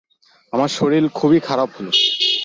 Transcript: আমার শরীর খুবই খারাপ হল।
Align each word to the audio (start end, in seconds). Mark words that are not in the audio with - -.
আমার 0.53 0.69
শরীর 0.69 1.03
খুবই 1.09 1.39
খারাপ 1.39 1.69
হল। 1.75 1.87